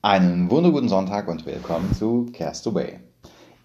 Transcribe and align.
Einen 0.00 0.48
wunderguten 0.48 0.88
Sonntag 0.88 1.26
und 1.26 1.44
willkommen 1.44 1.92
zu 1.92 2.26
Castaway. 2.32 3.00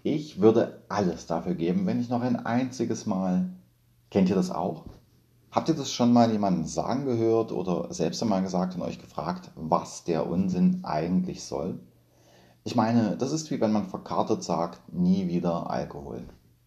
Ich 0.02 0.40
würde 0.40 0.82
alles 0.88 1.28
dafür 1.28 1.54
geben, 1.54 1.86
wenn 1.86 2.00
ich 2.00 2.08
noch 2.08 2.22
ein 2.22 2.44
einziges 2.44 3.06
Mal. 3.06 3.50
Kennt 4.10 4.28
ihr 4.28 4.34
das 4.34 4.50
auch? 4.50 4.82
Habt 5.52 5.68
ihr 5.68 5.76
das 5.76 5.92
schon 5.92 6.12
mal 6.12 6.32
jemanden 6.32 6.66
sagen 6.66 7.04
gehört 7.04 7.52
oder 7.52 7.94
selbst 7.94 8.20
einmal 8.20 8.42
gesagt 8.42 8.74
und 8.74 8.82
euch 8.82 8.98
gefragt, 8.98 9.52
was 9.54 10.02
der 10.02 10.28
Unsinn 10.28 10.80
eigentlich 10.82 11.44
soll? 11.44 11.78
Ich 12.64 12.74
meine, 12.74 13.16
das 13.16 13.30
ist 13.30 13.52
wie 13.52 13.60
wenn 13.60 13.70
man 13.70 13.86
verkartet 13.86 14.42
sagt, 14.42 14.92
nie 14.92 15.28
wieder 15.28 15.70
Alkohol. 15.70 16.24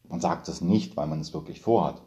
Man 0.07 0.21
sagt 0.21 0.47
es 0.47 0.61
nicht, 0.61 0.95
weil 0.95 1.07
man 1.07 1.20
es 1.20 1.34
wirklich 1.34 1.59
vorhat, 1.59 2.02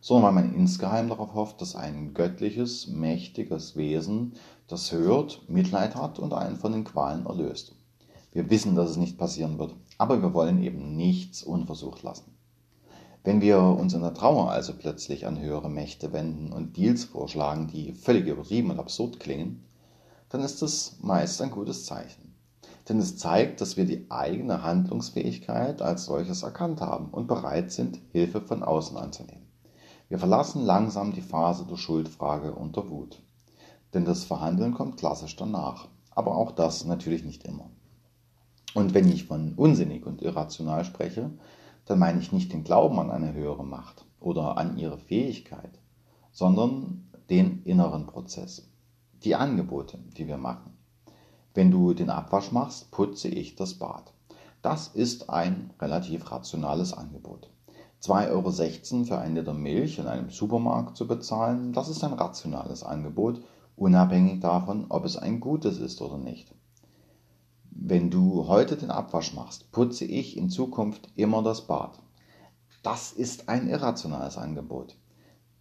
sondern 0.00 0.36
weil 0.36 0.44
man 0.44 0.54
insgeheim 0.54 1.08
darauf 1.08 1.34
hofft, 1.34 1.60
dass 1.60 1.74
ein 1.74 2.14
göttliches, 2.14 2.86
mächtiges 2.86 3.76
Wesen 3.76 4.34
das 4.66 4.92
hört, 4.92 5.48
Mitleid 5.48 5.96
hat 5.96 6.18
und 6.18 6.32
einen 6.32 6.56
von 6.56 6.72
den 6.72 6.84
Qualen 6.84 7.26
erlöst. 7.26 7.74
Wir 8.32 8.50
wissen, 8.50 8.74
dass 8.74 8.90
es 8.90 8.96
nicht 8.96 9.18
passieren 9.18 9.58
wird, 9.58 9.74
aber 9.96 10.20
wir 10.22 10.34
wollen 10.34 10.62
eben 10.62 10.96
nichts 10.96 11.42
unversucht 11.42 12.02
lassen. 12.02 12.34
Wenn 13.24 13.40
wir 13.40 13.58
uns 13.60 13.94
in 13.94 14.02
der 14.02 14.14
Trauer 14.14 14.50
also 14.50 14.72
plötzlich 14.78 15.26
an 15.26 15.40
höhere 15.40 15.68
Mächte 15.68 16.12
wenden 16.12 16.52
und 16.52 16.76
Deals 16.76 17.04
vorschlagen, 17.04 17.66
die 17.66 17.92
völlig 17.92 18.26
übertrieben 18.26 18.70
und 18.70 18.78
absurd 18.78 19.18
klingen, 19.18 19.64
dann 20.28 20.42
ist 20.42 20.62
das 20.62 20.98
meist 21.00 21.42
ein 21.42 21.50
gutes 21.50 21.84
Zeichen. 21.84 22.34
Denn 22.88 22.98
es 22.98 23.18
zeigt, 23.18 23.60
dass 23.60 23.76
wir 23.76 23.84
die 23.84 24.06
eigene 24.10 24.62
Handlungsfähigkeit 24.62 25.82
als 25.82 26.04
solches 26.04 26.42
erkannt 26.42 26.80
haben 26.80 27.08
und 27.10 27.26
bereit 27.26 27.72
sind, 27.72 28.00
Hilfe 28.12 28.40
von 28.40 28.62
außen 28.62 28.96
anzunehmen. 28.96 29.47
Wir 30.08 30.18
verlassen 30.18 30.64
langsam 30.64 31.12
die 31.12 31.20
Phase 31.20 31.66
der 31.66 31.76
Schuldfrage 31.76 32.54
und 32.54 32.76
der 32.76 32.88
Wut. 32.88 33.22
Denn 33.92 34.04
das 34.04 34.24
Verhandeln 34.24 34.72
kommt 34.72 34.96
klassisch 34.96 35.36
danach. 35.36 35.88
Aber 36.10 36.36
auch 36.36 36.52
das 36.52 36.84
natürlich 36.84 37.24
nicht 37.24 37.44
immer. 37.44 37.70
Und 38.74 38.94
wenn 38.94 39.08
ich 39.08 39.24
von 39.24 39.54
unsinnig 39.54 40.06
und 40.06 40.22
irrational 40.22 40.84
spreche, 40.84 41.30
dann 41.84 41.98
meine 41.98 42.20
ich 42.20 42.32
nicht 42.32 42.52
den 42.52 42.64
Glauben 42.64 42.98
an 42.98 43.10
eine 43.10 43.32
höhere 43.32 43.64
Macht 43.64 44.06
oder 44.20 44.58
an 44.58 44.78
ihre 44.78 44.98
Fähigkeit, 44.98 45.78
sondern 46.32 47.10
den 47.30 47.62
inneren 47.64 48.06
Prozess, 48.06 48.68
die 49.24 49.34
Angebote, 49.34 49.98
die 50.16 50.26
wir 50.26 50.38
machen. 50.38 50.76
Wenn 51.54 51.70
du 51.70 51.94
den 51.94 52.10
Abwasch 52.10 52.52
machst, 52.52 52.90
putze 52.90 53.28
ich 53.28 53.56
das 53.56 53.74
Bad. 53.74 54.12
Das 54.62 54.88
ist 54.88 55.30
ein 55.30 55.72
relativ 55.80 56.30
rationales 56.30 56.92
Angebot. 56.92 57.50
2,16 58.02 58.30
Euro 58.30 59.04
für 59.04 59.18
ein 59.18 59.34
Liter 59.34 59.54
Milch 59.54 59.98
in 59.98 60.06
einem 60.06 60.30
Supermarkt 60.30 60.96
zu 60.96 61.08
bezahlen, 61.08 61.72
das 61.72 61.88
ist 61.88 62.04
ein 62.04 62.12
rationales 62.12 62.84
Angebot, 62.84 63.40
unabhängig 63.76 64.40
davon, 64.40 64.86
ob 64.88 65.04
es 65.04 65.16
ein 65.16 65.40
gutes 65.40 65.78
ist 65.78 66.00
oder 66.00 66.16
nicht. 66.16 66.54
Wenn 67.70 68.10
du 68.10 68.46
heute 68.46 68.76
den 68.76 68.90
Abwasch 68.90 69.34
machst, 69.34 69.72
putze 69.72 70.04
ich 70.04 70.36
in 70.36 70.50
Zukunft 70.50 71.08
immer 71.16 71.42
das 71.42 71.66
Bad. 71.66 71.98
Das 72.82 73.12
ist 73.12 73.48
ein 73.48 73.68
irrationales 73.68 74.38
Angebot. 74.38 74.96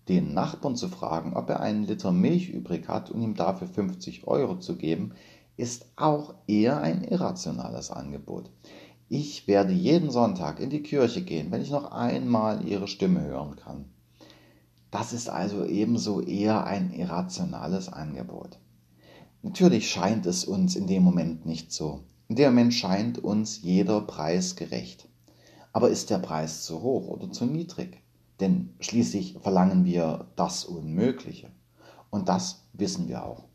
Den 0.07 0.33
Nachbarn 0.33 0.75
zu 0.75 0.89
fragen, 0.89 1.35
ob 1.35 1.49
er 1.49 1.59
einen 1.59 1.83
Liter 1.83 2.11
Milch 2.11 2.49
übrig 2.49 2.87
hat 2.87 3.11
und 3.11 3.21
ihm 3.21 3.35
dafür 3.35 3.67
50 3.67 4.27
Euro 4.27 4.57
zu 4.57 4.77
geben, 4.77 5.13
ist 5.57 5.87
auch 5.95 6.35
eher 6.45 6.81
ein 6.81 7.03
irrationales 7.03 7.91
Angebot. 7.91 8.51
Ich 9.09 9.47
werde 9.47 9.71
jeden 9.71 10.11
Sonntag 10.11 10.59
in 10.59 10.69
die 10.69 10.83
Kirche 10.83 11.21
gehen, 11.21 11.49
wenn 11.49 11.61
ich 11.61 11.71
noch 11.71 11.91
einmal 11.91 12.67
ihre 12.67 12.89
Stimme 12.89 13.21
hören 13.21 13.55
kann. 13.55 13.85
Das 14.91 15.13
ist 15.13 15.29
also 15.29 15.63
ebenso 15.63 16.21
eher 16.21 16.65
ein 16.65 16.91
irrationales 16.91 17.87
Angebot. 17.87 18.59
Natürlich 19.43 19.89
scheint 19.89 20.25
es 20.25 20.43
uns 20.43 20.75
in 20.75 20.87
dem 20.87 21.03
Moment 21.03 21.45
nicht 21.45 21.71
so. 21.71 22.03
In 22.27 22.35
dem 22.35 22.53
Moment 22.53 22.73
scheint 22.73 23.17
uns 23.23 23.61
jeder 23.61 24.01
Preis 24.01 24.57
gerecht. 24.57 25.07
Aber 25.71 25.89
ist 25.89 26.09
der 26.09 26.19
Preis 26.19 26.63
zu 26.63 26.81
hoch 26.81 27.07
oder 27.07 27.31
zu 27.31 27.45
niedrig? 27.45 28.01
Denn 28.41 28.73
schließlich 28.81 29.37
verlangen 29.41 29.85
wir 29.85 30.27
das 30.35 30.65
Unmögliche. 30.65 31.49
Und 32.09 32.27
das 32.27 32.63
wissen 32.73 33.07
wir 33.07 33.23
auch. 33.23 33.45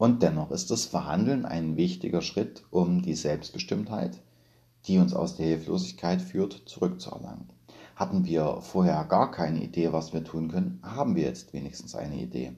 Und 0.00 0.22
dennoch 0.22 0.50
ist 0.50 0.70
das 0.70 0.86
Verhandeln 0.86 1.44
ein 1.44 1.76
wichtiger 1.76 2.22
Schritt, 2.22 2.64
um 2.70 3.02
die 3.02 3.12
Selbstbestimmtheit, 3.12 4.22
die 4.86 4.96
uns 4.96 5.12
aus 5.12 5.36
der 5.36 5.44
Hilflosigkeit 5.44 6.22
führt, 6.22 6.62
zurückzuerlangen. 6.64 7.50
Hatten 7.96 8.24
wir 8.24 8.62
vorher 8.62 9.04
gar 9.04 9.30
keine 9.30 9.62
Idee, 9.62 9.92
was 9.92 10.14
wir 10.14 10.24
tun 10.24 10.48
können, 10.48 10.80
haben 10.82 11.16
wir 11.16 11.24
jetzt 11.24 11.52
wenigstens 11.52 11.94
eine 11.94 12.16
Idee. 12.16 12.54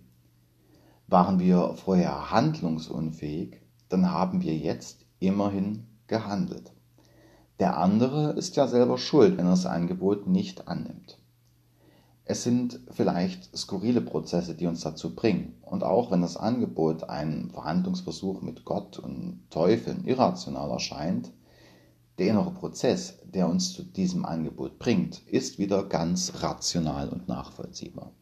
Waren 1.09 1.41
wir 1.41 1.75
vorher 1.75 2.31
handlungsunfähig, 2.31 3.61
dann 3.89 4.13
haben 4.13 4.43
wir 4.43 4.57
jetzt 4.57 5.05
immerhin 5.19 5.89
gehandelt. 6.07 6.73
Der 7.59 7.77
andere 7.77 8.35
ist 8.35 8.55
ja 8.55 8.69
selber 8.69 8.99
schuld, 8.99 9.37
wenn 9.37 9.47
er 9.47 9.51
das 9.51 9.67
Angebot 9.67 10.29
nicht 10.29 10.69
annimmt. 10.69 11.19
Es 12.25 12.45
sind 12.45 12.79
vielleicht 12.91 13.57
skurrile 13.57 14.01
Prozesse, 14.01 14.55
die 14.55 14.67
uns 14.67 14.83
dazu 14.83 15.15
bringen. 15.15 15.57
Und 15.63 15.83
auch 15.83 16.11
wenn 16.11 16.21
das 16.21 16.37
Angebot 16.37 17.05
ein 17.05 17.51
Verhandlungsversuch 17.51 18.43
mit 18.43 18.65
Gott 18.65 18.99
und 18.99 19.43
Teufeln 19.51 20.05
irrational 20.05 20.71
erscheint, 20.71 21.33
der 22.19 22.29
innere 22.29 22.53
Prozess, 22.53 23.19
der 23.25 23.49
uns 23.49 23.73
zu 23.73 23.83
diesem 23.83 24.25
Angebot 24.25 24.79
bringt, 24.79 25.27
ist 25.27 25.59
wieder 25.59 25.83
ganz 25.85 26.33
rational 26.43 27.09
und 27.09 27.27
nachvollziehbar. 27.27 28.13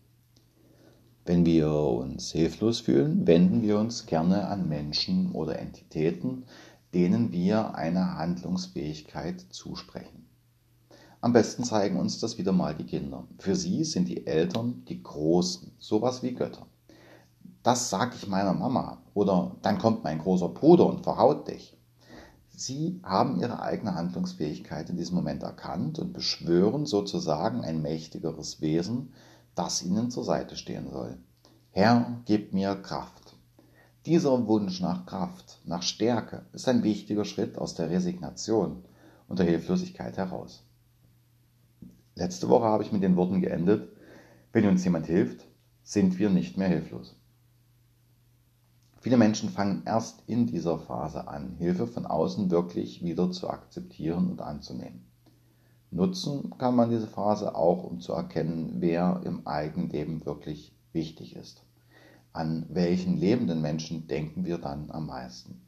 Wenn 1.27 1.45
wir 1.45 1.71
uns 1.71 2.33
hilflos 2.33 2.81
fühlen, 2.81 3.27
wenden 3.27 3.63
wir 3.63 3.79
uns 3.79 4.07
gerne 4.07 4.49
an 4.49 4.69
Menschen 4.69 5.33
oder 5.33 5.59
Entitäten, 5.59 6.45
denen 6.95 7.33
wir 7.33 7.75
eine 7.75 8.17
Handlungsfähigkeit 8.17 9.41
zusprechen. 9.51 10.30
Am 11.23 11.35
besten 11.35 11.65
zeigen 11.65 11.99
uns 11.99 12.19
das 12.19 12.39
wieder 12.39 12.53
mal 12.53 12.75
die 12.75 12.87
Kinder. 12.87 13.25
Für 13.39 13.55
sie 13.55 13.85
sind 13.85 14.09
die 14.09 14.27
Eltern 14.27 14.85
die 14.89 15.03
Großen, 15.03 15.71
sowas 15.79 16.23
wie 16.23 16.33
Götter. 16.33 16.67
Das 17.63 17.91
sag 17.91 18.15
ich 18.15 18.27
meiner 18.27 18.55
Mama. 18.55 19.03
Oder 19.13 19.55
dann 19.61 19.77
kommt 19.77 20.03
mein 20.03 20.19
großer 20.19 20.49
Bruder 20.49 20.87
und 20.87 21.03
verhaut 21.03 21.47
dich. 21.47 21.77
Sie 22.49 23.01
haben 23.03 23.39
ihre 23.39 23.61
eigene 23.61 23.95
Handlungsfähigkeit 23.95 24.89
in 24.89 24.97
diesem 24.97 25.17
Moment 25.17 25.43
erkannt 25.43 25.99
und 25.99 26.15
beschwören 26.15 26.87
sozusagen 26.87 27.61
ein 27.63 27.83
mächtigeres 27.83 28.63
Wesen, 28.63 29.13
das 29.55 29.83
ihnen 29.83 30.11
zur 30.11 30.25
Seite 30.25 30.57
stehen 30.57 30.91
soll. 30.91 31.19
Herr, 31.71 32.23
gib 32.25 32.55
mir 32.55 32.77
Kraft. 32.77 33.37
Dieser 34.07 34.47
Wunsch 34.47 34.81
nach 34.81 35.05
Kraft, 35.05 35.61
nach 35.67 35.83
Stärke 35.83 36.47
ist 36.55 36.67
ein 36.67 36.83
wichtiger 36.83 37.27
Schritt 37.27 37.59
aus 37.59 37.75
der 37.75 37.91
Resignation 37.91 38.85
und 39.29 39.39
der 39.39 39.47
Hilflosigkeit 39.47 40.17
heraus. 40.17 40.65
Letzte 42.21 42.51
Woche 42.51 42.67
habe 42.67 42.83
ich 42.83 42.93
mit 42.93 43.03
den 43.03 43.17
Worten 43.17 43.41
geendet, 43.41 43.97
wenn 44.53 44.67
uns 44.67 44.85
jemand 44.85 45.07
hilft, 45.07 45.49
sind 45.83 46.19
wir 46.19 46.29
nicht 46.29 46.59
mehr 46.59 46.69
hilflos. 46.69 47.17
Viele 49.01 49.17
Menschen 49.17 49.49
fangen 49.49 49.85
erst 49.87 50.23
in 50.27 50.47
dieser 50.47 50.79
Phase 50.79 51.29
an, 51.29 51.57
Hilfe 51.57 51.87
von 51.87 52.05
außen 52.05 52.51
wirklich 52.51 53.03
wieder 53.03 53.31
zu 53.31 53.49
akzeptieren 53.49 54.31
und 54.31 54.43
anzunehmen. 54.43 55.07
Nutzen 55.91 56.59
kann 56.59 56.77
man 56.77 56.91
diese 56.91 57.07
Phase 57.07 57.55
auch, 57.55 57.85
um 57.85 58.01
zu 58.01 58.13
erkennen, 58.13 58.75
wer 58.81 59.23
im 59.25 59.47
eigenen 59.47 59.89
Leben 59.89 60.27
wirklich 60.27 60.77
wichtig 60.93 61.37
ist. 61.37 61.65
An 62.35 62.67
welchen 62.69 63.17
lebenden 63.17 63.63
Menschen 63.63 64.09
denken 64.09 64.45
wir 64.45 64.59
dann 64.59 64.91
am 64.91 65.07
meisten? 65.07 65.63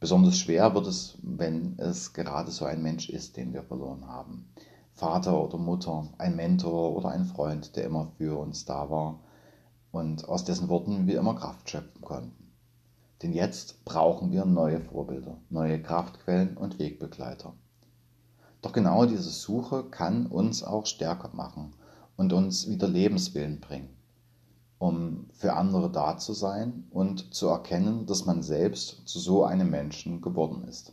Besonders 0.00 0.38
schwer 0.38 0.74
wird 0.74 0.86
es, 0.86 1.18
wenn 1.22 1.78
es 1.78 2.14
gerade 2.14 2.50
so 2.50 2.64
ein 2.64 2.82
Mensch 2.82 3.10
ist, 3.10 3.36
den 3.36 3.52
wir 3.52 3.64
verloren 3.64 4.06
haben. 4.06 4.46
Vater 4.94 5.42
oder 5.42 5.58
Mutter, 5.58 6.08
ein 6.18 6.36
Mentor 6.36 6.96
oder 6.96 7.08
ein 7.08 7.24
Freund, 7.24 7.74
der 7.74 7.84
immer 7.84 8.12
für 8.16 8.38
uns 8.38 8.64
da 8.64 8.90
war 8.90 9.18
und 9.90 10.28
aus 10.28 10.44
dessen 10.44 10.68
Worten 10.68 11.08
wir 11.08 11.18
immer 11.18 11.34
Kraft 11.34 11.68
schöpfen 11.68 12.00
konnten. 12.00 12.52
Denn 13.20 13.32
jetzt 13.32 13.84
brauchen 13.84 14.30
wir 14.30 14.44
neue 14.44 14.80
Vorbilder, 14.80 15.38
neue 15.50 15.82
Kraftquellen 15.82 16.56
und 16.56 16.78
Wegbegleiter. 16.78 17.54
Doch 18.62 18.72
genau 18.72 19.04
diese 19.04 19.30
Suche 19.30 19.84
kann 19.84 20.26
uns 20.26 20.62
auch 20.62 20.86
stärker 20.86 21.30
machen 21.34 21.74
und 22.16 22.32
uns 22.32 22.68
wieder 22.68 22.86
Lebenswillen 22.86 23.60
bringen, 23.60 23.96
um 24.78 25.26
für 25.32 25.54
andere 25.54 25.90
da 25.90 26.18
zu 26.18 26.32
sein 26.34 26.86
und 26.90 27.34
zu 27.34 27.48
erkennen, 27.48 28.06
dass 28.06 28.26
man 28.26 28.42
selbst 28.42 29.08
zu 29.08 29.18
so 29.18 29.44
einem 29.44 29.70
Menschen 29.70 30.20
geworden 30.20 30.64
ist. 30.68 30.92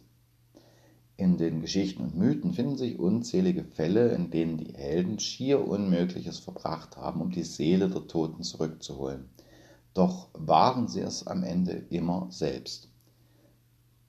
In 1.22 1.38
den 1.38 1.62
Geschichten 1.62 2.02
und 2.02 2.18
Mythen 2.18 2.52
finden 2.52 2.78
sich 2.78 2.98
unzählige 2.98 3.64
Fälle, 3.64 4.08
in 4.08 4.32
denen 4.32 4.58
die 4.58 4.74
Helden 4.74 5.20
schier 5.20 5.68
Unmögliches 5.68 6.40
verbracht 6.40 6.98
haben, 6.98 7.22
um 7.22 7.30
die 7.30 7.44
Seele 7.44 7.90
der 7.90 8.08
Toten 8.08 8.42
zurückzuholen. 8.42 9.30
Doch 9.94 10.30
waren 10.34 10.88
sie 10.88 11.02
es 11.02 11.28
am 11.28 11.44
Ende 11.44 11.74
immer 11.74 12.26
selbst. 12.32 12.90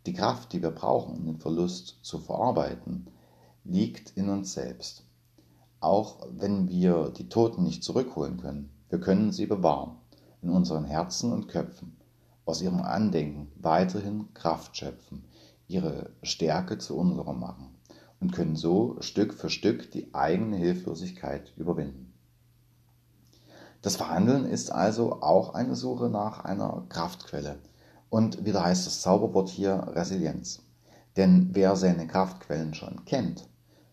Die 0.06 0.14
Kraft, 0.14 0.54
die 0.54 0.62
wir 0.62 0.70
brauchen, 0.70 1.18
um 1.18 1.26
den 1.26 1.36
Verlust 1.36 1.98
zu 2.00 2.18
verarbeiten, 2.18 3.08
liegt 3.62 4.16
in 4.16 4.30
uns 4.30 4.54
selbst. 4.54 5.04
Auch 5.80 6.26
wenn 6.30 6.70
wir 6.70 7.10
die 7.10 7.28
Toten 7.28 7.62
nicht 7.62 7.84
zurückholen 7.84 8.38
können, 8.38 8.70
wir 8.88 9.00
können 9.00 9.32
sie 9.32 9.44
bewahren 9.44 9.98
in 10.40 10.48
unseren 10.48 10.86
Herzen 10.86 11.30
und 11.30 11.48
Köpfen, 11.48 11.94
aus 12.46 12.62
ihrem 12.62 12.80
Andenken 12.80 13.52
weiterhin 13.56 14.32
Kraft 14.32 14.78
schöpfen, 14.78 15.26
ihre 15.72 16.10
Stärke 16.22 16.78
zu 16.78 16.96
unserer 16.96 17.32
machen 17.32 17.74
und 18.20 18.32
können 18.32 18.56
so 18.56 18.96
Stück 19.00 19.34
für 19.34 19.50
Stück 19.50 19.90
die 19.90 20.14
eigene 20.14 20.56
Hilflosigkeit 20.56 21.52
überwinden. 21.56 22.12
Das 23.80 23.96
Verhandeln 23.96 24.44
ist 24.44 24.70
also 24.70 25.22
auch 25.22 25.54
eine 25.54 25.74
Suche 25.74 26.08
nach 26.08 26.44
einer 26.44 26.84
Kraftquelle. 26.88 27.58
Und 28.10 28.44
wieder 28.44 28.64
heißt 28.64 28.86
das 28.86 29.00
Zauberwort 29.00 29.48
hier 29.48 29.88
Resilienz. 29.94 30.62
Denn 31.16 31.50
wer 31.52 31.74
seine 31.74 32.06
Kraftquellen 32.06 32.74
schon 32.74 33.04
kennt, 33.06 33.48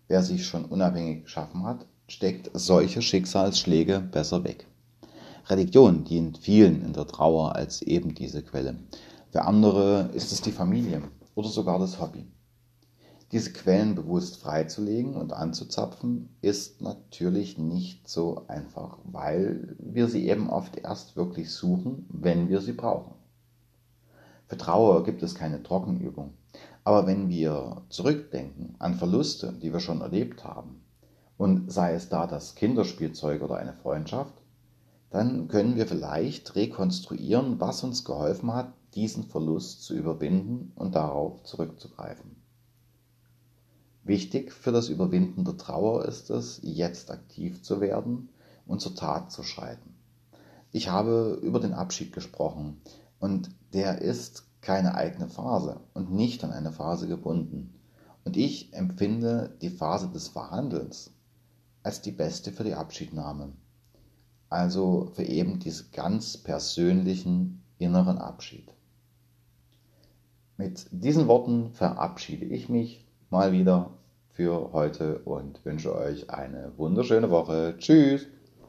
wer 0.08 0.22
sich 0.22 0.46
schon 0.46 0.66
unabhängig 0.66 1.24
geschaffen 1.24 1.64
hat, 1.64 1.86
steckt 2.08 2.52
solche 2.54 3.02
Schicksalsschläge 3.02 4.00
besser 4.00 4.44
weg. 4.44 4.68
Religion 5.48 6.04
dient 6.04 6.38
vielen 6.38 6.84
in 6.84 6.94
der 6.94 7.08
Trauer 7.08 7.56
als 7.56 7.82
eben 7.82 8.14
diese 8.14 8.44
Quelle. 8.44 8.76
Für 9.32 9.46
andere 9.46 10.10
ist 10.14 10.32
es 10.32 10.42
die 10.42 10.52
Familie 10.52 11.02
oder 11.40 11.48
sogar 11.48 11.80
das 11.80 12.02
Hobby. 12.02 12.28
Diese 13.32 13.54
Quellen 13.54 13.96
bewusst 13.96 14.42
freizulegen 14.42 15.16
und 15.16 15.32
anzuzapfen, 15.32 16.36
ist 16.42 16.82
natürlich 16.82 17.58
nicht 17.58 18.10
so 18.10 18.44
einfach, 18.50 18.98
weil 19.06 19.78
wir 19.80 20.10
sie 20.10 20.28
eben 20.28 20.50
oft 20.50 20.76
erst 20.76 21.16
wirklich 21.16 21.52
suchen, 21.52 22.06
wenn 22.10 22.50
wir 22.50 22.60
sie 22.60 22.74
brauchen. 22.74 23.14
Für 24.48 24.58
Trauer 24.58 25.06
gibt 25.06 25.24
es 25.24 25.34
keine 25.34 25.64
Trockenübung. 25.64 26.34
Aber 26.84 27.08
wenn 27.08 27.30
wir 27.30 27.84
zurückdenken 27.88 28.76
an 28.80 28.96
Verluste, 28.96 29.54
die 29.54 29.72
wir 29.72 29.80
schon 29.80 30.02
erlebt 30.02 30.44
haben, 30.44 30.82
und 31.38 31.72
sei 31.72 31.94
es 31.94 32.10
da 32.10 32.28
das 32.28 32.56
Kinderspielzeug 32.56 33.42
oder 33.44 33.56
eine 33.56 33.74
Freundschaft, 33.74 34.34
dann 35.10 35.48
können 35.48 35.78
wir 35.78 35.88
vielleicht 35.88 36.58
rekonstruieren, 36.58 37.62
was 37.62 37.82
uns 37.86 38.04
geholfen 38.04 38.54
hat, 38.54 38.74
diesen 38.96 39.24
Verlust 39.24 39.84
zu 39.84 39.96
überwinden 39.96 40.72
und 40.76 40.96
darauf 40.96 41.44
zurückzugreifen. 41.44 42.36
Wichtig 44.04 44.54
für 44.54 44.72
das 44.72 44.90
Überwinden 44.90 45.46
der 45.46 45.58
Trauer 45.58 46.06
ist 46.06 46.30
es, 46.30 46.60
jetzt 46.64 47.12
aktiv 47.12 47.62
zu 47.62 47.82
werden 47.82 48.30
und 48.66 48.82
zur 48.82 48.96
Tat 48.96 49.32
zu 49.32 49.44
schreiten. 49.44 49.96
Ich 50.72 50.90
habe 50.90 51.40
über 51.42 51.60
den 51.60 51.74
Abschied 51.74 52.14
gesprochen 52.14 52.82
und 53.20 53.50
der 53.74 54.02
ist 54.02 54.46
keine 54.62 54.96
eigene 54.96 55.30
Phase 55.30 55.80
und 55.94 56.12
nicht 56.12 56.44
an 56.44 56.52
eine 56.52 56.72
Phase 56.72 57.08
gebunden. 57.08 57.74
Und 58.26 58.38
ich 58.38 58.74
empfinde 58.74 59.56
die 59.62 59.70
Phase 59.70 60.10
des 60.10 60.28
Verhandelns 60.28 61.12
als 61.84 62.02
die 62.02 62.12
beste 62.12 62.52
für 62.52 62.64
die 62.64 62.76
Abschiednahme. 62.76 63.54
Also 64.50 65.12
für 65.14 65.24
eben 65.24 65.60
diesen 65.60 65.92
ganz 65.92 66.38
persönlichen 66.38 67.64
inneren 67.78 68.18
Abschied. 68.18 68.74
Mit 70.60 70.88
diesen 70.92 71.30
Worten 71.30 71.72
verabschiede 71.72 72.44
ich 72.44 72.68
mich 72.68 73.08
mal 73.30 73.54
wieder 73.54 73.92
für 74.28 74.74
heute 74.74 75.20
und 75.20 75.64
wünsche 75.64 75.96
euch 75.96 76.30
eine 76.32 76.74
wunderschöne 76.76 77.30
Woche. 77.30 77.76
Tschüss! 77.78 78.28